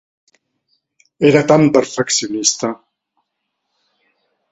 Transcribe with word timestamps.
Era 1.29 1.43
tan 1.51 1.65
perfeccionista. 1.75 2.71